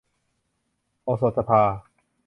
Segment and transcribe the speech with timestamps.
[1.03, 1.61] โอสถสภา